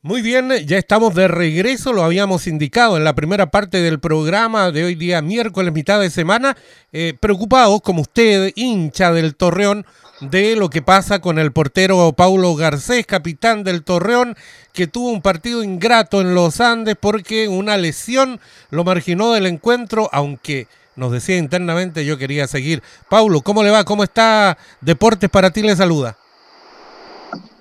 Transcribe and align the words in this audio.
Muy 0.00 0.22
bien, 0.22 0.48
ya 0.64 0.78
estamos 0.78 1.12
de 1.16 1.26
regreso, 1.26 1.92
lo 1.92 2.04
habíamos 2.04 2.46
indicado 2.46 2.96
en 2.96 3.02
la 3.02 3.16
primera 3.16 3.50
parte 3.50 3.82
del 3.82 3.98
programa 3.98 4.70
de 4.70 4.84
hoy 4.84 4.94
día, 4.94 5.22
miércoles, 5.22 5.74
mitad 5.74 5.98
de 5.98 6.08
semana, 6.08 6.56
eh, 6.92 7.14
preocupados 7.18 7.80
como 7.82 8.02
usted, 8.02 8.52
hincha 8.54 9.12
del 9.12 9.34
Torreón, 9.34 9.84
de 10.20 10.54
lo 10.54 10.70
que 10.70 10.82
pasa 10.82 11.18
con 11.18 11.40
el 11.40 11.50
portero 11.50 12.12
Paulo 12.12 12.54
Garcés, 12.54 13.06
capitán 13.06 13.64
del 13.64 13.82
Torreón, 13.82 14.36
que 14.72 14.86
tuvo 14.86 15.10
un 15.10 15.20
partido 15.20 15.64
ingrato 15.64 16.20
en 16.20 16.32
los 16.32 16.60
Andes 16.60 16.94
porque 16.98 17.48
una 17.48 17.76
lesión 17.76 18.38
lo 18.70 18.84
marginó 18.84 19.32
del 19.32 19.46
encuentro, 19.46 20.08
aunque 20.12 20.68
nos 20.94 21.10
decía 21.10 21.38
internamente 21.38 22.04
yo 22.04 22.18
quería 22.18 22.46
seguir. 22.46 22.84
Paulo, 23.08 23.40
¿cómo 23.40 23.64
le 23.64 23.70
va? 23.70 23.82
¿Cómo 23.82 24.04
está? 24.04 24.58
Deportes 24.80 25.28
para 25.28 25.50
ti 25.50 25.62
le 25.62 25.74
saluda. 25.74 26.16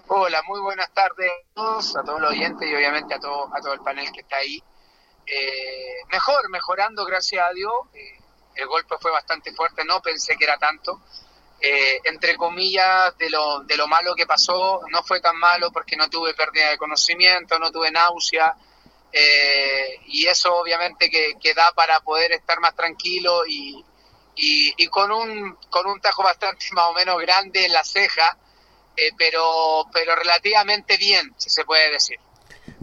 Hola, 0.09 0.41
muy 0.43 0.61
buenas 0.61 0.89
tardes 0.93 1.29
a 1.29 1.53
todos, 1.53 1.97
a 1.97 2.01
todos 2.01 2.21
los 2.21 2.31
oyentes 2.31 2.65
y 2.65 2.73
obviamente 2.73 3.13
a 3.13 3.19
todo, 3.19 3.53
a 3.53 3.59
todo 3.59 3.73
el 3.73 3.81
panel 3.81 4.09
que 4.13 4.21
está 4.21 4.37
ahí. 4.37 4.63
Eh, 5.25 5.95
mejor, 6.09 6.49
mejorando, 6.49 7.03
gracias 7.03 7.45
a 7.45 7.51
Dios. 7.51 7.73
Eh, 7.93 8.17
el 8.55 8.67
golpe 8.67 8.95
fue 9.01 9.11
bastante 9.11 9.51
fuerte, 9.51 9.83
no 9.83 10.01
pensé 10.01 10.37
que 10.37 10.45
era 10.45 10.57
tanto. 10.57 11.01
Eh, 11.59 11.99
entre 12.05 12.37
comillas, 12.37 13.17
de 13.17 13.29
lo, 13.29 13.59
de 13.65 13.75
lo 13.75 13.89
malo 13.89 14.15
que 14.15 14.25
pasó, 14.25 14.79
no 14.89 15.03
fue 15.03 15.19
tan 15.19 15.35
malo 15.35 15.73
porque 15.73 15.97
no 15.97 16.09
tuve 16.09 16.33
pérdida 16.33 16.69
de 16.69 16.77
conocimiento, 16.77 17.59
no 17.59 17.69
tuve 17.69 17.91
náusea. 17.91 18.55
y 20.05 20.25
eso 20.25 20.55
obviamente 20.55 21.09
que, 21.09 21.33
que, 21.37 21.53
da 21.53 21.73
para 21.73 21.99
poder 21.99 22.31
estar 22.31 22.61
más 22.61 22.73
tranquilo 22.75 23.45
y, 23.45 23.83
y, 24.37 24.73
y, 24.77 24.87
con, 24.87 25.11
un, 25.11 25.57
con 25.69 25.85
un 25.85 25.99
tajo 25.99 26.23
bastante 26.23 26.65
más 26.71 26.85
o 26.85 26.93
menos 26.93 27.19
grande 27.19 27.65
en 27.65 27.73
la 27.73 27.83
ceja 27.83 28.37
eh, 28.97 29.11
pero, 29.17 29.87
pero 29.93 30.15
relativamente 30.15 30.97
bien, 30.97 31.33
si 31.37 31.49
se 31.49 31.63
puede 31.63 31.91
decir. 31.91 32.17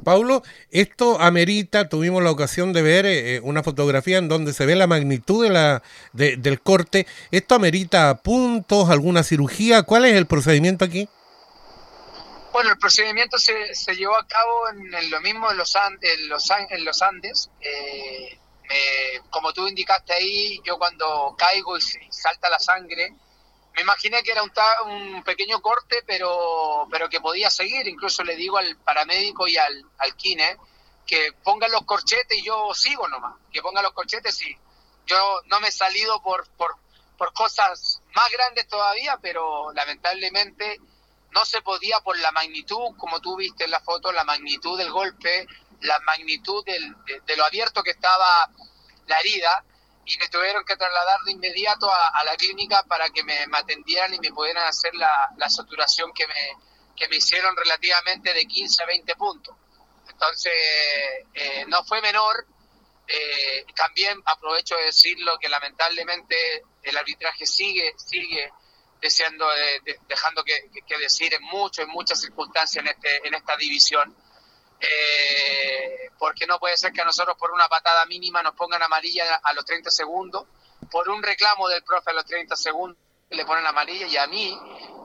Paulo, 0.05 0.43
esto 0.71 1.21
amerita, 1.21 1.89
tuvimos 1.89 2.23
la 2.23 2.31
ocasión 2.31 2.73
de 2.73 2.83
ver 2.83 3.07
eh, 3.07 3.41
una 3.43 3.63
fotografía 3.63 4.19
en 4.19 4.29
donde 4.29 4.53
se 4.53 4.67
ve 4.67 4.77
la 4.77 4.87
magnitud 4.87 5.45
de 5.45 5.51
la, 5.51 5.83
del 6.13 6.61
corte. 6.61 7.07
¿Esto 7.31 7.55
amerita 7.55 8.15
puntos, 8.23 8.91
alguna 8.91 9.23
cirugía? 9.23 9.83
¿Cuál 9.83 10.05
es 10.05 10.15
el 10.15 10.27
procedimiento 10.27 10.85
aquí? 10.85 11.09
Bueno, 12.53 12.71
el 12.71 12.79
procedimiento 12.79 13.39
se, 13.39 13.75
se 13.75 13.97
llevó 13.97 14.17
a 14.17 14.27
cabo 14.27 14.69
en, 14.71 15.11
lo 15.11 15.21
mismo 15.21 15.51
en 15.51 15.57
los, 15.57 15.75
Andes, 15.75 16.19
en 16.19 16.29
los, 16.29 16.49
en 16.51 16.85
los 16.85 17.03
Andes. 17.03 17.51
Eh, 17.61 19.21
como 19.31 19.53
tú 19.53 19.69
indicaste 19.69 20.13
ahí, 20.13 20.61
yo 20.65 20.79
cuando 20.79 21.35
caigo 21.37 21.77
y 21.77 21.81
salta 22.11 22.49
la 22.49 22.59
sangre, 22.59 23.15
me 23.75 23.83
imaginé 23.83 24.23
que 24.23 24.31
era 24.31 24.43
un, 24.43 25.23
pequeño 25.25 25.61
corte, 25.61 26.03
pero, 26.07 26.87
pero 26.91 27.09
que 27.09 27.21
podía 27.21 27.51
seguir. 27.51 27.89
Incluso 27.89 28.23
le 28.23 28.37
digo 28.37 28.57
al 28.57 28.77
paramédico 28.77 29.49
y 29.49 29.57
al, 29.57 29.85
al 29.99 30.15
kine 30.17 30.57
que 31.07 31.33
pongan 31.43 31.73
los 31.73 31.85
corchetes 31.85 32.39
y 32.39 32.45
yo 32.45 32.73
sigo 32.73 33.09
nomás. 33.09 33.35
Que 33.53 33.63
pongan 33.63 33.83
los 33.83 33.93
corchetes 33.93 34.41
y 34.43 34.57
yo 35.07 35.41
no 35.47 35.61
me 35.61 35.69
he 35.69 35.73
salido 35.73 36.23
por, 36.23 36.49
por, 36.51 36.77
por 37.19 37.33
cosas 37.33 38.01
más 38.15 38.31
grandes 38.31 38.69
todavía, 38.69 39.19
pero 39.21 39.73
lamentablemente 39.73 40.81
no 41.33 41.45
se 41.45 41.61
podía 41.61 42.01
por 42.01 42.17
la 42.19 42.31
magnitud, 42.31 42.97
como 42.97 43.21
tú 43.21 43.37
viste 43.37 43.65
en 43.65 43.73
la 43.73 43.81
foto, 43.81 44.13
la 44.13 44.23
magnitud 44.23 44.79
del 44.79 44.93
golpe, 44.93 45.49
la 45.81 45.99
magnitud 46.01 46.65
del, 46.65 46.95
de 47.27 47.37
lo 47.37 47.45
abierto 47.45 47.83
que 47.83 47.91
estaba 47.91 48.49
la 49.07 49.19
herida 49.19 49.65
y 50.07 50.19
me 50.19 50.29
tuvieron 50.29 50.65
que 50.65 50.77
trasladar 50.77 51.21
de 51.21 51.33
inmediato 51.33 51.91
a, 51.91 52.25
la 52.25 52.37
clínica 52.37 52.83
para 52.85 53.09
que 53.11 53.23
me, 53.23 53.47
atendieran 53.53 54.13
y 54.15 54.19
me 54.19 54.31
pudieran 54.31 54.67
hacer 54.67 54.95
la, 54.95 55.31
la 55.37 55.49
saturación 55.49 56.13
que 56.13 56.27
me, 56.27 56.57
que 56.97 57.09
me 57.09 57.17
hicieron 57.17 57.57
relativamente 57.57 58.33
de 58.33 58.45
15 58.45 58.83
a 58.83 58.87
20 58.87 59.17
puntos. 59.17 59.57
Entonces, 60.09 60.53
eh, 61.35 61.65
no 61.69 61.85
fue 61.85 62.01
menor. 62.01 62.47
Eh, 63.07 63.67
también 63.75 64.21
aprovecho 64.25 64.77
de 64.77 64.85
decirlo 64.85 65.39
que 65.39 65.49
lamentablemente 65.49 66.63
el 66.83 66.97
arbitraje 66.97 67.47
sigue, 67.47 67.93
sigue 67.99 68.51
deseando, 69.01 69.47
dejando 70.09 70.43
que, 70.43 70.71
que, 70.87 70.99
decir 70.99 71.35
en 71.35 71.43
mucho, 71.43 71.83
en 71.83 71.89
muchas 71.89 72.21
circunstancias 72.21 72.83
en, 72.83 72.91
este, 72.91 73.27
en 73.29 73.35
esta 73.35 73.57
división. 73.57 74.17
Eh, 74.85 76.11
porque 76.19 76.47
no 76.47 76.59
puede 76.59 76.77
ser 76.77 76.93
que 76.93 77.01
a 77.01 77.05
nosotros 77.05 77.37
por 77.39 77.51
una 77.53 77.69
patada 77.69 78.05
mínima 78.07 78.43
nos 78.43 78.55
pongan 78.55 78.83
amarilla 78.83 79.41
a 79.43 79.53
los 79.53 79.65
30 79.65 79.91
segundos, 79.91 80.47
por 80.91 81.09
un 81.09 81.23
reclamo 81.23 81.69
del 81.69 81.83
profe 81.83 82.11
a 82.11 82.15
los 82.15 82.25
30 82.27 82.57
segundos 82.57 82.99
le 83.31 83.45
ponen 83.45 83.67
amarilla 83.67 84.07
y 84.07 84.17
a 84.17 84.27
mí 84.27 84.59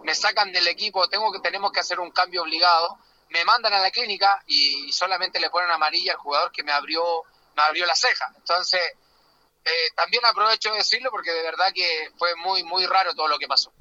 me 0.03 0.13
sacan 0.13 0.51
del 0.51 0.67
equipo, 0.67 1.07
tengo 1.09 1.31
que 1.31 1.39
tenemos 1.39 1.71
que 1.71 1.79
hacer 1.79 1.99
un 1.99 2.11
cambio 2.11 2.43
obligado, 2.43 2.99
me 3.29 3.43
mandan 3.45 3.73
a 3.73 3.79
la 3.79 3.91
clínica 3.91 4.43
y 4.47 4.91
solamente 4.91 5.39
le 5.39 5.49
ponen 5.49 5.71
amarilla 5.71 6.13
al 6.13 6.19
jugador 6.19 6.51
que 6.51 6.63
me 6.63 6.71
abrió 6.71 7.23
me 7.55 7.63
abrió 7.63 7.85
la 7.85 7.95
ceja. 7.95 8.31
Entonces, 8.37 8.81
eh, 9.65 9.89
también 9.95 10.25
aprovecho 10.25 10.71
de 10.71 10.77
decirlo 10.77 11.11
porque 11.11 11.31
de 11.31 11.41
verdad 11.41 11.71
que 11.73 12.11
fue 12.17 12.35
muy 12.35 12.63
muy 12.63 12.85
raro 12.85 13.13
todo 13.15 13.27
lo 13.27 13.37
que 13.37 13.47
pasó 13.47 13.71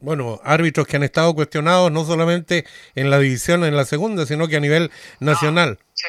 bueno, 0.00 0.40
árbitros 0.44 0.86
que 0.86 0.96
han 0.96 1.02
estado 1.02 1.34
cuestionados 1.34 1.90
no 1.92 2.04
solamente 2.04 2.64
en 2.94 3.10
la 3.10 3.18
división, 3.18 3.64
en 3.64 3.76
la 3.76 3.84
segunda, 3.84 4.26
sino 4.26 4.48
que 4.48 4.56
a 4.56 4.60
nivel 4.60 4.90
nacional. 5.20 5.78
sí. 5.94 6.06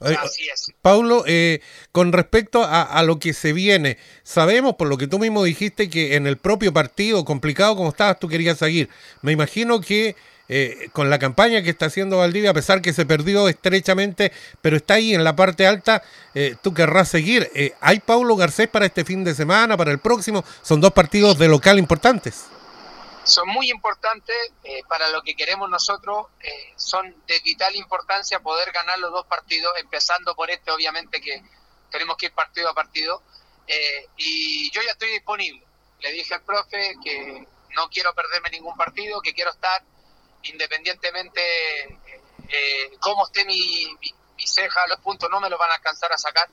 Así 0.00 0.48
es. 0.52 0.72
Paulo, 0.80 1.24
eh, 1.26 1.60
con 1.92 2.12
respecto 2.12 2.64
a, 2.64 3.02
lo 3.02 3.18
que 3.18 3.32
se 3.32 3.52
viene, 3.52 3.98
sabemos 4.22 4.74
por 4.76 4.88
lo 4.88 4.96
que 4.96 5.08
tú 5.08 5.18
mismo 5.18 5.42
dijiste 5.42 5.90
que 5.90 6.14
en 6.14 6.26
el 6.26 6.36
propio 6.36 6.72
partido, 6.72 7.24
complicado 7.24 7.76
como 7.76 7.88
estabas, 7.88 8.20
tú 8.20 8.28
querías 8.28 8.58
seguir. 8.58 8.88
Me 9.22 9.32
imagino 9.32 9.80
que 9.80 10.14
eh, 10.48 10.88
con 10.92 11.10
la 11.10 11.18
campaña 11.18 11.62
que 11.62 11.70
está 11.70 11.86
haciendo 11.86 12.18
Valdivia, 12.18 12.50
a 12.50 12.54
pesar 12.54 12.80
que 12.80 12.92
se 12.92 13.06
perdió 13.06 13.48
estrechamente, 13.48 14.32
pero 14.62 14.76
está 14.76 14.94
ahí 14.94 15.14
en 15.14 15.24
la 15.24 15.34
parte 15.34 15.66
alta, 15.66 16.02
eh, 16.34 16.54
tú 16.62 16.72
querrás 16.72 17.08
seguir. 17.08 17.50
¿Hay 17.80 17.98
Paulo 18.00 18.36
Garcés 18.36 18.68
para 18.68 18.86
este 18.86 19.04
fin 19.04 19.24
de 19.24 19.34
semana, 19.34 19.76
para 19.76 19.90
el 19.90 19.98
próximo? 19.98 20.44
Son 20.62 20.80
dos 20.80 20.92
partidos 20.92 21.38
de 21.38 21.48
local 21.48 21.78
importantes 21.78 22.44
son 23.28 23.48
muy 23.48 23.70
importantes 23.70 24.36
eh, 24.64 24.82
para 24.88 25.08
lo 25.10 25.22
que 25.22 25.36
queremos 25.36 25.68
nosotros, 25.68 26.26
eh, 26.40 26.72
son 26.76 27.14
de 27.26 27.38
vital 27.40 27.76
importancia 27.76 28.40
poder 28.40 28.72
ganar 28.72 28.98
los 28.98 29.12
dos 29.12 29.26
partidos, 29.26 29.72
empezando 29.78 30.34
por 30.34 30.50
este 30.50 30.70
obviamente 30.70 31.20
que 31.20 31.42
tenemos 31.90 32.16
que 32.16 32.26
ir 32.26 32.32
partido 32.32 32.70
a 32.70 32.74
partido, 32.74 33.22
eh, 33.66 34.08
y 34.16 34.70
yo 34.70 34.80
ya 34.82 34.92
estoy 34.92 35.10
disponible. 35.10 35.62
Le 36.00 36.12
dije 36.12 36.34
al 36.34 36.42
profe 36.42 36.94
que 37.04 37.46
no 37.74 37.88
quiero 37.90 38.14
perderme 38.14 38.50
ningún 38.50 38.76
partido, 38.76 39.20
que 39.20 39.34
quiero 39.34 39.50
estar 39.50 39.82
independientemente 40.44 41.40
eh, 42.48 42.96
cómo 43.00 43.26
esté 43.26 43.44
mi, 43.44 43.86
mi, 44.36 44.46
ceja, 44.46 44.86
los 44.86 45.00
puntos 45.00 45.28
no 45.28 45.40
me 45.40 45.50
los 45.50 45.58
van 45.58 45.70
a 45.70 45.74
alcanzar 45.74 46.10
a 46.12 46.16
sacar, 46.16 46.48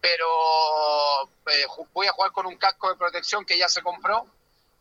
pero 0.00 0.26
voy 1.92 2.06
a 2.06 2.12
jugar 2.12 2.32
con 2.32 2.46
un 2.46 2.56
casco 2.56 2.88
de 2.88 2.96
protección 2.96 3.44
que 3.44 3.56
ya 3.56 3.68
se 3.68 3.82
compró, 3.82 4.26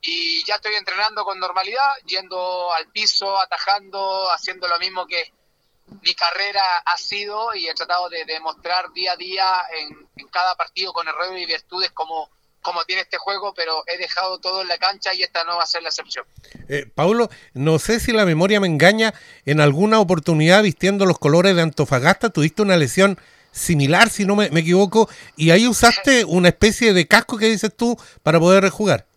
y 0.01 0.43
ya 0.45 0.55
estoy 0.55 0.75
entrenando 0.75 1.23
con 1.23 1.39
normalidad, 1.39 1.89
yendo 2.05 2.71
al 2.73 2.87
piso, 2.87 3.39
atajando, 3.39 4.29
haciendo 4.31 4.67
lo 4.67 4.79
mismo 4.79 5.07
que 5.07 5.33
mi 6.01 6.13
carrera 6.13 6.61
ha 6.85 6.97
sido 6.97 7.55
y 7.55 7.67
he 7.67 7.73
tratado 7.73 8.09
de 8.09 8.25
demostrar 8.25 8.91
día 8.93 9.13
a 9.13 9.15
día 9.15 9.61
en, 9.79 10.07
cada 10.31 10.55
partido 10.55 10.93
con 10.93 11.07
errores 11.07 11.41
y 11.41 11.45
virtudes 11.45 11.91
como, 11.91 12.29
como 12.61 12.83
tiene 12.83 13.01
este 13.01 13.17
juego, 13.17 13.53
pero 13.55 13.83
he 13.87 13.97
dejado 13.97 14.39
todo 14.39 14.61
en 14.61 14.67
la 14.67 14.77
cancha 14.77 15.13
y 15.13 15.23
esta 15.23 15.43
no 15.45 15.55
va 15.55 15.63
a 15.63 15.67
ser 15.67 15.81
la 15.81 15.89
excepción. 15.89 16.25
Eh, 16.67 16.85
Paulo, 16.93 17.29
no 17.53 17.79
sé 17.79 17.99
si 17.99 18.11
la 18.11 18.25
memoria 18.25 18.59
me 18.59 18.67
engaña, 18.67 19.13
en 19.45 19.61
alguna 19.61 19.99
oportunidad 19.99 20.63
vistiendo 20.63 21.05
los 21.05 21.17
colores 21.17 21.55
de 21.55 21.61
Antofagasta 21.61 22.29
tuviste 22.29 22.61
una 22.61 22.77
lesión 22.77 23.17
similar, 23.51 24.09
si 24.09 24.25
no 24.25 24.35
me, 24.35 24.49
me 24.51 24.59
equivoco, 24.59 25.09
y 25.35 25.51
ahí 25.51 25.67
usaste 25.67 26.25
una 26.27 26.49
especie 26.49 26.93
de 26.93 27.07
casco 27.07 27.37
que 27.37 27.47
dices 27.47 27.75
tú 27.75 27.97
para 28.21 28.39
poder 28.39 28.69
jugar. 28.69 29.07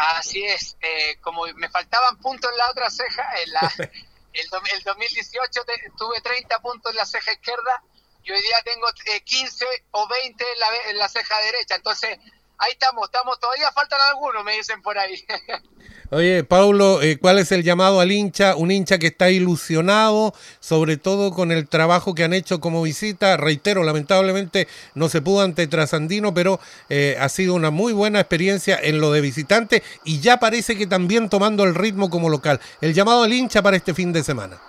Así 0.00 0.42
es, 0.46 0.78
eh, 0.80 1.18
como 1.20 1.44
me 1.56 1.68
faltaban 1.68 2.16
puntos 2.20 2.50
en 2.50 2.56
la 2.56 2.70
otra 2.70 2.88
ceja, 2.88 3.22
en 3.42 3.52
la, 3.52 3.60
el, 4.32 4.48
el 4.72 4.82
2018 4.82 5.60
tuve 5.98 6.20
30 6.22 6.58
puntos 6.60 6.92
en 6.92 6.96
la 6.96 7.04
ceja 7.04 7.32
izquierda 7.32 7.82
y 8.22 8.32
hoy 8.32 8.40
día 8.40 8.62
tengo 8.64 8.86
15 9.24 9.64
eh, 9.64 9.84
o 9.90 10.08
20 10.08 10.52
en 10.52 10.58
la, 10.58 10.68
en 10.88 10.98
la 10.98 11.08
ceja 11.08 11.38
derecha, 11.40 11.74
entonces 11.74 12.18
ahí 12.56 12.72
estamos, 12.72 13.04
estamos, 13.04 13.38
todavía 13.40 13.70
faltan 13.72 14.00
algunos, 14.00 14.42
me 14.42 14.54
dicen 14.56 14.80
por 14.80 14.98
ahí. 14.98 15.22
Oye, 16.12 16.42
Paulo, 16.42 17.00
eh, 17.02 17.18
¿cuál 17.20 17.38
es 17.38 17.52
el 17.52 17.62
llamado 17.62 18.00
al 18.00 18.10
hincha? 18.10 18.56
Un 18.56 18.72
hincha 18.72 18.98
que 18.98 19.06
está 19.06 19.30
ilusionado, 19.30 20.34
sobre 20.58 20.96
todo 20.96 21.30
con 21.30 21.52
el 21.52 21.68
trabajo 21.68 22.16
que 22.16 22.24
han 22.24 22.32
hecho 22.32 22.58
como 22.58 22.82
visita. 22.82 23.36
Reitero, 23.36 23.84
lamentablemente 23.84 24.66
no 24.94 25.08
se 25.08 25.22
pudo 25.22 25.42
ante 25.42 25.68
Trasandino, 25.68 26.34
pero 26.34 26.58
eh, 26.88 27.16
ha 27.20 27.28
sido 27.28 27.54
una 27.54 27.70
muy 27.70 27.92
buena 27.92 28.18
experiencia 28.18 28.76
en 28.82 29.00
lo 29.00 29.12
de 29.12 29.20
visitante 29.20 29.84
y 30.02 30.18
ya 30.18 30.38
parece 30.38 30.76
que 30.76 30.88
también 30.88 31.30
tomando 31.30 31.62
el 31.62 31.76
ritmo 31.76 32.10
como 32.10 32.28
local. 32.28 32.60
El 32.80 32.92
llamado 32.92 33.22
al 33.22 33.32
hincha 33.32 33.62
para 33.62 33.76
este 33.76 33.94
fin 33.94 34.12
de 34.12 34.24
semana. 34.24 34.60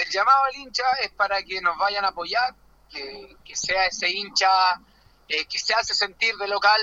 El 0.00 0.08
llamado 0.08 0.44
al 0.44 0.54
hincha 0.54 0.84
es 1.02 1.10
para 1.10 1.42
que 1.42 1.60
nos 1.62 1.76
vayan 1.78 2.04
a 2.04 2.08
apoyar, 2.08 2.54
que, 2.92 3.56
sea 3.56 3.86
ese 3.86 4.08
hincha 4.08 4.48
eh, 5.28 5.46
que 5.46 5.58
se 5.58 5.74
hace 5.74 5.94
sentir 5.94 6.36
de 6.36 6.46
local. 6.46 6.80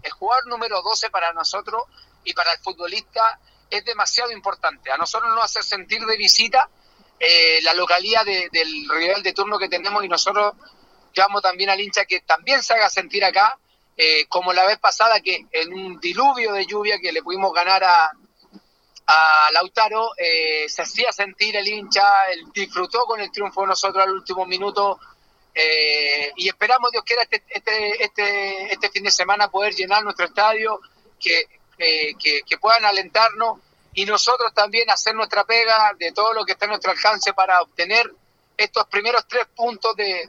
el 0.00 0.12
jugador 0.12 0.46
número 0.46 0.80
12 0.80 1.10
para 1.10 1.32
nosotros 1.32 1.82
y 2.28 2.34
para 2.34 2.52
el 2.52 2.58
futbolista 2.58 3.40
es 3.70 3.84
demasiado 3.84 4.30
importante. 4.32 4.92
A 4.92 4.98
nosotros 4.98 5.34
nos 5.34 5.44
hace 5.44 5.62
sentir 5.62 6.04
de 6.04 6.16
visita 6.16 6.68
eh, 7.18 7.60
la 7.62 7.72
localidad 7.72 8.24
del 8.24 8.88
rival 8.90 9.22
de 9.22 9.32
turno 9.32 9.58
que 9.58 9.68
tenemos 9.68 10.04
y 10.04 10.08
nosotros 10.08 10.54
llamo 11.14 11.40
también 11.40 11.70
al 11.70 11.80
hincha 11.80 12.04
que 12.04 12.20
también 12.20 12.62
se 12.62 12.74
haga 12.74 12.90
sentir 12.90 13.24
acá, 13.24 13.58
eh, 13.96 14.26
como 14.28 14.52
la 14.52 14.66
vez 14.66 14.78
pasada 14.78 15.20
que 15.20 15.46
en 15.50 15.72
un 15.72 15.98
diluvio 16.00 16.52
de 16.52 16.66
lluvia 16.66 16.98
que 17.00 17.12
le 17.12 17.22
pudimos 17.22 17.52
ganar 17.52 17.82
a, 17.82 18.12
a 19.06 19.48
Lautaro, 19.52 20.10
eh, 20.18 20.66
se 20.68 20.82
hacía 20.82 21.10
sentir 21.12 21.56
el 21.56 21.66
hincha, 21.66 22.26
él 22.30 22.44
disfrutó 22.52 23.04
con 23.06 23.20
el 23.20 23.32
triunfo 23.32 23.62
de 23.62 23.68
nosotros 23.68 24.04
al 24.04 24.12
último 24.12 24.44
minuto 24.44 25.00
y 26.36 26.48
esperamos, 26.48 26.92
Dios 26.92 27.02
quiera, 27.02 27.22
este, 27.22 27.42
este, 27.48 28.04
este, 28.04 28.72
este 28.72 28.90
fin 28.90 29.02
de 29.02 29.10
semana 29.10 29.50
poder 29.50 29.74
llenar 29.74 30.04
nuestro 30.04 30.26
estadio, 30.26 30.80
que, 31.18 31.57
que, 31.78 32.42
que 32.46 32.58
puedan 32.58 32.84
alentarnos 32.84 33.58
y 33.94 34.04
nosotros 34.04 34.52
también 34.54 34.90
hacer 34.90 35.14
nuestra 35.14 35.44
pega 35.44 35.92
de 35.98 36.12
todo 36.12 36.32
lo 36.32 36.44
que 36.44 36.52
está 36.52 36.66
a 36.66 36.68
nuestro 36.68 36.92
alcance 36.92 37.32
para 37.32 37.62
obtener 37.62 38.12
estos 38.56 38.86
primeros 38.88 39.24
tres 39.28 39.46
puntos 39.54 39.94
de, 39.96 40.28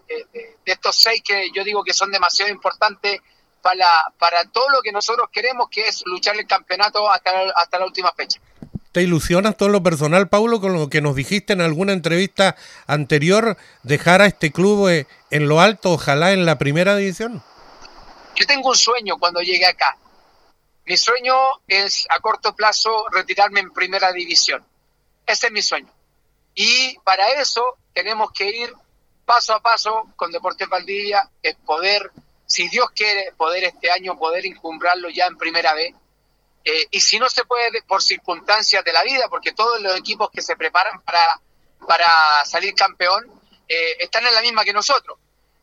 estos 0.65 0.95
seis 0.95 1.21
que 1.23 1.49
yo 1.53 1.63
digo 1.63 1.83
que 1.83 1.93
son 1.93 2.11
demasiado 2.11 2.51
importantes 2.51 3.19
para, 3.61 3.87
para 4.17 4.45
todo 4.45 4.69
lo 4.69 4.81
que 4.81 4.91
nosotros 4.91 5.27
queremos, 5.31 5.67
que 5.69 5.87
es 5.87 6.03
luchar 6.05 6.37
el 6.37 6.47
campeonato 6.47 7.11
hasta, 7.11 7.31
hasta 7.55 7.79
la 7.79 7.85
última 7.85 8.11
fecha. 8.13 8.39
¿Te 8.91 9.03
ilusionas 9.03 9.57
todo 9.57 9.69
lo 9.69 9.83
personal, 9.83 10.29
Paulo, 10.29 10.61
con 10.61 10.73
lo 10.73 10.89
que 10.89 11.01
nos 11.01 11.15
dijiste 11.15 11.53
en 11.53 11.61
alguna 11.61 11.93
entrevista 11.93 12.55
anterior, 12.87 13.57
dejar 13.83 14.21
a 14.21 14.25
este 14.25 14.51
club 14.51 14.87
eh, 14.89 15.05
en 15.29 15.47
lo 15.47 15.61
alto, 15.61 15.91
ojalá 15.91 16.31
en 16.31 16.45
la 16.45 16.57
primera 16.57 16.95
división? 16.95 17.43
Yo 18.35 18.47
tengo 18.47 18.69
un 18.69 18.75
sueño 18.75 19.17
cuando 19.19 19.41
llegue 19.41 19.65
acá, 19.65 19.97
mi 20.89 20.97
sueño 20.97 21.35
es 21.67 22.07
a 22.09 22.19
corto 22.19 22.55
plazo 22.55 23.05
retirarme 23.11 23.59
en 23.59 23.71
primera 23.71 24.11
división. 24.11 24.65
Ese 25.23 25.45
es 25.45 25.53
mi 25.53 25.61
sueño. 25.61 25.93
Y 26.55 26.97
para 27.03 27.29
eso 27.33 27.77
tenemos 27.93 28.31
que 28.31 28.49
ir 28.49 28.73
paso 29.23 29.53
a 29.53 29.61
paso 29.61 30.11
con 30.15 30.31
Deportes 30.31 30.67
Valdivia, 30.67 31.29
es 31.43 31.55
poder, 31.57 32.11
si 32.47 32.67
Dios 32.69 32.89
quiere, 32.95 33.31
poder 33.37 33.65
este 33.65 33.91
año 33.91 34.17
poder 34.17 34.47
incumbrarlo 34.47 35.09
ya 35.09 35.27
en 35.27 35.37
primera 35.37 35.75
vez. 35.75 35.93
Eh, 36.65 36.87
y 36.89 36.99
si 37.01 37.19
no 37.19 37.29
se 37.29 37.45
puede 37.45 37.83
por 37.83 38.01
circunstancias 38.01 38.83
de 38.83 38.91
la 38.91 39.03
vida, 39.03 39.29
porque 39.29 39.51
todos 39.51 39.79
los 39.81 39.95
equipos 39.95 40.31
que 40.31 40.41
se 40.41 40.55
preparan 40.55 41.03
para, 41.03 41.39
para 41.85 42.07
salir 42.45 42.73
campeón 42.73 43.29
eh, 43.67 43.97
están 43.99 44.25
en 44.25 44.33
la 44.33 44.41
misma 44.41 44.65
que 44.65 44.73
nosotros. 44.73 45.19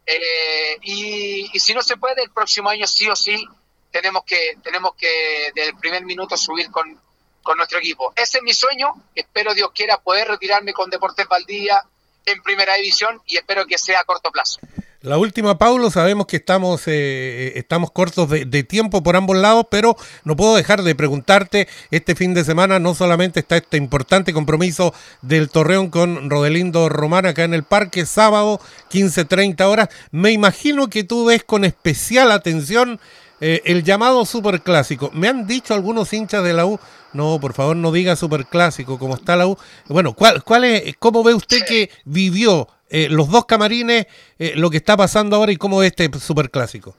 Eh, 0.06 0.79
y, 0.82 1.50
y 1.52 1.58
si 1.58 1.75
no 1.75 1.82
se 1.82 1.96
puede, 1.96 2.22
el 2.22 2.31
próximo 2.31 2.70
año 2.70 2.87
sí 2.87 3.11
o 3.11 3.17
sí 3.17 3.44
tenemos 3.91 4.25
que, 4.25 4.59
tenemos 4.62 4.94
que 4.94 5.50
desde 5.55 5.71
el 5.71 5.77
primer 5.77 6.05
minuto 6.05 6.37
subir 6.37 6.71
con, 6.71 7.00
con 7.43 7.56
nuestro 7.56 7.79
equipo. 7.79 8.12
Ese 8.17 8.38
es 8.38 8.44
mi 8.44 8.53
sueño, 8.53 8.94
espero 9.15 9.55
Dios 9.55 9.71
quiera 9.75 9.99
poder 9.99 10.29
retirarme 10.29 10.73
con 10.73 10.91
Deportes 10.91 11.29
Valdía 11.29 11.83
en 12.27 12.43
primera 12.43 12.75
división 12.75 13.23
y 13.27 13.37
espero 13.37 13.67
que 13.67 13.79
sea 13.79 14.00
a 14.00 14.05
corto 14.05 14.31
plazo. 14.31 14.59
La 15.03 15.19
última, 15.19 15.56
Paulo, 15.56 15.88
sabemos 15.93 16.27
que 16.27 16.38
estamos, 16.38 16.83
eh, 16.87 17.53
estamos 17.55 17.93
cortos 17.93 18.29
de, 18.29 18.44
de, 18.44 18.65
tiempo 18.65 19.05
por 19.05 19.15
ambos 19.15 19.37
lados, 19.37 19.67
pero 19.71 19.97
no 20.25 20.35
puedo 20.35 20.56
dejar 20.56 20.82
de 20.82 20.97
preguntarte, 20.97 21.69
este 21.93 22.17
fin 22.17 22.35
de 22.35 22.43
semana 22.43 22.81
no 22.81 22.93
solamente 22.93 23.39
está 23.39 23.56
este 23.56 23.77
importante 23.77 24.32
compromiso 24.32 24.93
del 25.23 25.49
Torreón 25.49 25.91
con 25.91 26.29
Rodelindo 26.29 26.89
Román 26.89 27.27
acá 27.27 27.44
en 27.44 27.55
el 27.55 27.62
parque, 27.62 28.05
sábado 28.05 28.61
15.30 28.91 29.61
horas, 29.67 29.91
me 30.11 30.32
imagino 30.32 30.89
que 30.89 31.05
tú 31.05 31.27
ves 31.27 31.44
con 31.44 31.65
especial 31.65 32.32
atención 32.32 32.99
eh, 33.41 33.61
el 33.67 33.85
llamado 33.85 34.25
superclásico. 34.25 35.11
Me 35.12 35.29
han 35.29 35.47
dicho 35.47 35.75
algunos 35.75 36.12
hinchas 36.12 36.43
de 36.43 36.55
la 36.55 36.65
U, 36.65 36.81
no, 37.12 37.38
por 37.38 37.53
favor 37.53 37.77
no 37.77 37.93
diga 37.93 38.17
superclásico, 38.17 38.99
como 38.99 39.15
está 39.15 39.37
la 39.37 39.47
U. 39.47 39.59
Bueno, 39.87 40.15
¿cuál, 40.15 40.43
cuál 40.43 40.65
es, 40.65 40.97
¿cómo 40.99 41.23
ve 41.23 41.35
usted 41.35 41.67
que 41.67 41.91
vivió 42.05 42.69
eh, 42.88 43.09
los 43.11 43.29
dos 43.29 43.44
camarines, 43.44 44.06
eh, 44.38 44.53
lo 44.56 44.71
que 44.71 44.79
está 44.79 44.97
pasando 44.97 45.37
ahora 45.37 45.53
y 45.53 45.56
cómo 45.56 45.79
ve 45.79 45.88
este 45.88 46.11
superclásico? 46.19 46.97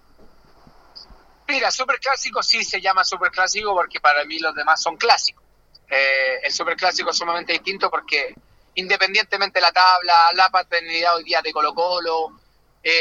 Mira, 1.48 1.72
superclásico 1.72 2.44
sí 2.44 2.64
se 2.64 2.82
llama 2.82 3.04
superclásico 3.04 3.74
porque 3.74 4.00
para 4.00 4.24
mí 4.26 4.38
los 4.38 4.54
demás 4.54 4.82
son 4.82 4.96
clásicos. 4.98 5.44
el 5.90 6.52
superclásico 6.52 7.10
es 7.10 7.18
sumamente 7.18 7.54
distinto 7.54 7.90
porque 7.90 8.36
independientemente 8.76 9.58
de 9.58 9.62
la 9.62 9.72
tabla, 9.72 10.14
la 10.36 10.50
paternidad 10.50 11.16
hoy 11.16 11.24
día 11.24 11.42
de 11.42 11.52
Colo 11.52 11.74
Colo, 11.74 12.40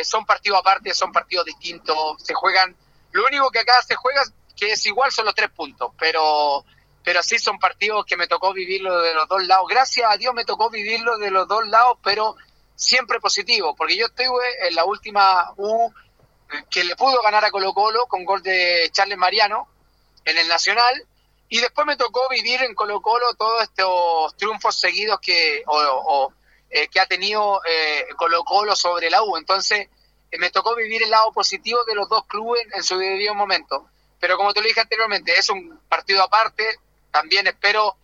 son 0.05 0.25
partidos 0.25 0.61
aparte, 0.61 0.94
son 0.94 1.12
partidos 1.12 1.44
distintos, 1.44 2.23
se 2.23 2.32
juegan 2.32 2.75
lo 3.12 3.26
único 3.26 3.50
que 3.50 3.61
acá 3.61 3.82
se 3.82 3.94
juega, 3.94 4.23
que 4.56 4.73
es 4.73 4.87
igual, 4.87 5.12
son 5.12 5.25
los 5.25 5.35
tres 5.35 5.50
puntos, 5.50 5.93
pero, 5.99 6.64
pero 7.05 7.23
sí 7.23 7.38
son 7.38 7.58
partidos 7.58 8.05
que 8.05 8.17
me 8.17 8.26
tocó 8.26 8.53
vivirlo 8.53 9.00
de 9.00 9.14
los 9.14 9.29
dos 9.29 9.47
lados. 9.47 9.67
Gracias 9.69 10.11
a 10.11 10.17
Dios 10.17 10.35
me 10.35 10.44
tocó 10.44 10.70
vivirlo 10.70 11.19
de 11.19 11.31
los 11.31 11.47
dos 11.49 11.67
lados, 11.69 11.99
pero 12.03 12.37
siempre 12.75 13.20
positivo, 13.20 13.75
porque 13.75 13.97
yo 13.97 14.06
estoy 14.06 14.26
en 14.69 14.75
la 14.75 14.85
última 14.85 15.53
U 15.56 15.93
que 16.70 16.85
le 16.85 16.94
pudo 16.94 17.20
ganar 17.23 17.44
a 17.44 17.50
Colo 17.50 17.73
Colo 17.73 18.06
con 18.06 18.25
gol 18.25 18.43
de 18.43 18.88
Charles 18.93 19.19
Mariano 19.19 19.69
en 20.25 20.38
el 20.38 20.49
Nacional, 20.49 21.06
y 21.49 21.61
después 21.61 21.87
me 21.87 21.97
tocó 21.97 22.29
vivir 22.29 22.62
en 22.62 22.75
Colo 22.75 23.00
Colo 23.00 23.35
todos 23.35 23.62
estos 23.62 24.37
triunfos 24.37 24.79
seguidos 24.79 25.20
que, 25.20 25.62
o, 25.67 26.32
eh, 26.70 26.88
que 26.88 27.00
ha 27.00 27.06
tenido 27.06 27.61
eh, 27.64 28.06
Colo 28.17 28.43
Colo 28.43 28.75
sobre 28.75 29.11
la 29.11 29.23
U. 29.23 29.37
Entonces, 29.37 29.88
me 30.38 30.50
tocó 30.50 30.75
vivir 30.75 31.02
el 31.02 31.11
lado 31.11 31.32
positivo 31.32 31.84
de 31.84 31.94
los 31.94 32.08
dos 32.08 32.25
clubes 32.26 32.67
en 32.75 32.82
su 32.82 32.99
debido 32.99 33.34
momento. 33.34 33.88
Pero 34.20 34.37
como 34.37 34.52
te 34.52 34.61
lo 34.61 34.67
dije 34.67 34.81
anteriormente, 34.81 35.38
es 35.38 35.49
un 35.49 35.78
partido 35.88 36.23
aparte. 36.23 36.78
También 37.11 37.46
espero 37.46 37.96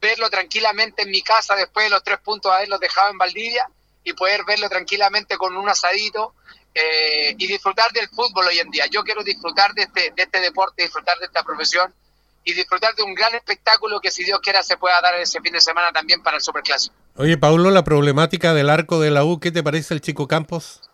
verlo 0.00 0.30
tranquilamente 0.30 1.02
en 1.02 1.10
mi 1.10 1.22
casa 1.22 1.56
después 1.56 1.86
de 1.86 1.90
los 1.90 2.02
tres 2.02 2.18
puntos 2.20 2.52
haberlos 2.52 2.80
dejado 2.80 3.10
en 3.10 3.18
Valdivia 3.18 3.68
y 4.04 4.12
poder 4.12 4.44
verlo 4.44 4.68
tranquilamente 4.68 5.36
con 5.36 5.56
un 5.56 5.68
asadito 5.68 6.34
eh, 6.74 7.34
y 7.36 7.46
disfrutar 7.46 7.90
del 7.92 8.08
fútbol 8.08 8.46
hoy 8.46 8.58
en 8.58 8.70
día. 8.70 8.86
Yo 8.86 9.02
quiero 9.02 9.22
disfrutar 9.24 9.74
de 9.74 9.82
este, 9.82 10.12
de 10.14 10.22
este 10.22 10.40
deporte, 10.40 10.82
disfrutar 10.82 11.18
de 11.18 11.26
esta 11.26 11.42
profesión 11.42 11.92
y 12.44 12.54
disfrutar 12.54 12.94
de 12.94 13.02
un 13.02 13.14
gran 13.14 13.34
espectáculo 13.34 14.00
que 14.00 14.10
si 14.10 14.24
Dios 14.24 14.38
quiera 14.40 14.62
se 14.62 14.76
pueda 14.76 15.00
dar 15.00 15.14
ese 15.16 15.40
fin 15.40 15.52
de 15.52 15.60
semana 15.60 15.92
también 15.92 16.22
para 16.22 16.36
el 16.36 16.42
Superclásico. 16.42 16.94
Oye, 17.16 17.36
Paulo, 17.36 17.70
la 17.70 17.84
problemática 17.84 18.54
del 18.54 18.70
arco 18.70 19.00
de 19.00 19.10
la 19.10 19.24
U, 19.24 19.40
¿qué 19.40 19.50
te 19.50 19.62
parece 19.62 19.92
el 19.92 20.00
Chico 20.00 20.28
Campos? 20.28 20.87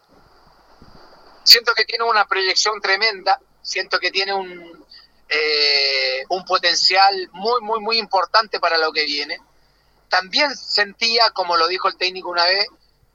Siento 1.44 1.72
que 1.74 1.84
tiene 1.84 2.04
una 2.04 2.26
proyección 2.26 2.80
tremenda, 2.80 3.38
siento 3.62 4.00
que 4.00 4.10
tiene 4.10 4.34
un, 4.34 4.84
eh, 5.28 6.24
un 6.28 6.44
potencial 6.44 7.28
muy, 7.32 7.60
muy, 7.60 7.80
muy 7.80 7.98
importante 7.98 8.60
para 8.60 8.78
lo 8.78 8.92
que 8.92 9.04
viene. 9.04 9.38
También 10.08 10.54
sentía, 10.56 11.30
como 11.30 11.56
lo 11.56 11.68
dijo 11.68 11.88
el 11.88 11.96
técnico 11.96 12.30
una 12.30 12.44
vez, 12.44 12.66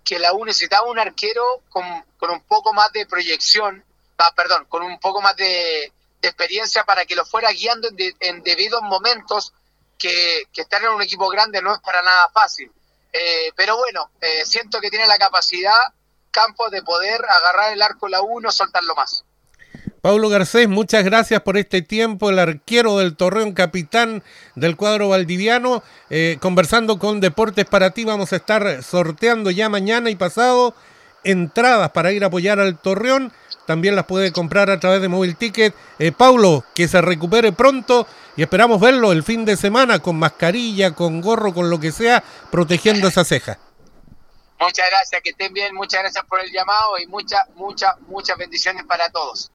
que 0.03 0.19
la 0.19 0.33
U 0.33 0.43
necesitaba 0.43 0.89
un 0.89 0.99
arquero 0.99 1.61
con, 1.69 1.85
un 1.85 2.41
poco 2.41 2.73
más 2.73 2.91
de 2.91 3.05
proyección, 3.05 3.83
ah, 4.17 4.33
perdón, 4.35 4.65
con 4.65 4.83
un 4.83 4.99
poco 4.99 5.21
más 5.21 5.35
de, 5.35 5.91
experiencia 6.21 6.83
para 6.83 7.05
que 7.05 7.15
lo 7.15 7.25
fuera 7.25 7.49
guiando 7.51 7.87
en, 7.97 8.43
debidos 8.43 8.81
momentos, 8.81 9.53
que, 9.97 10.47
estar 10.53 10.83
en 10.83 10.89
un 10.89 11.01
equipo 11.01 11.29
grande 11.29 11.61
no 11.61 11.73
es 11.73 11.79
para 11.79 12.01
nada 12.01 12.27
fácil. 12.33 12.71
Eh, 13.13 13.53
pero 13.55 13.77
bueno, 13.77 14.11
eh, 14.19 14.43
siento 14.45 14.81
que 14.81 14.89
tiene 14.89 15.07
la 15.07 15.17
capacidad 15.17 15.79
campo 16.31 16.69
de 16.69 16.81
poder 16.81 17.21
agarrar 17.25 17.73
el 17.73 17.81
arco 17.81 18.07
la 18.07 18.21
1, 18.21 18.51
soltarlo 18.51 18.95
más. 18.95 19.25
Paulo 20.01 20.29
Garcés, 20.29 20.69
muchas 20.69 21.03
gracias 21.03 21.41
por 21.41 21.57
este 21.57 21.81
tiempo, 21.81 22.29
el 22.29 22.39
arquero 22.39 22.97
del 22.97 23.17
Torreón, 23.17 23.51
capitán 23.51 24.23
del 24.55 24.77
cuadro 24.77 25.09
valdiviano, 25.09 25.83
eh, 26.09 26.37
conversando 26.39 26.99
con 26.99 27.19
Deportes 27.19 27.65
para 27.65 27.91
ti, 27.91 28.05
vamos 28.05 28.31
a 28.31 28.37
estar 28.37 28.81
sorteando 28.81 29.51
ya 29.51 29.67
mañana 29.67 30.09
y 30.09 30.15
pasado 30.15 30.73
entradas 31.25 31.91
para 31.91 32.13
ir 32.13 32.23
a 32.23 32.27
apoyar 32.27 32.61
al 32.61 32.77
Torreón, 32.79 33.33
también 33.69 33.95
las 33.95 34.05
puede 34.05 34.31
comprar 34.31 34.71
a 34.71 34.79
través 34.79 34.99
de 34.99 35.09
Móvil 35.09 35.35
Ticket. 35.35 35.75
Eh, 35.99 36.11
Paulo, 36.11 36.63
que 36.73 36.87
se 36.87 37.01
recupere 37.01 37.51
pronto 37.51 38.07
y 38.35 38.41
esperamos 38.41 38.81
verlo 38.81 39.11
el 39.11 39.21
fin 39.21 39.45
de 39.45 39.57
semana 39.57 39.99
con 39.99 40.17
mascarilla, 40.17 40.95
con 40.95 41.21
gorro, 41.21 41.53
con 41.53 41.69
lo 41.69 41.79
que 41.79 41.91
sea, 41.91 42.23
protegiendo 42.49 43.09
esa 43.09 43.23
ceja. 43.25 43.59
Muchas 44.59 44.89
gracias, 44.89 45.21
que 45.21 45.29
estén 45.29 45.53
bien, 45.53 45.73
muchas 45.73 46.01
gracias 46.01 46.25
por 46.25 46.41
el 46.41 46.51
llamado 46.51 46.97
y 46.99 47.07
muchas, 47.07 47.41
muchas, 47.55 47.97
muchas 48.01 48.37
bendiciones 48.37 48.83
para 48.83 49.09
todos. 49.09 49.47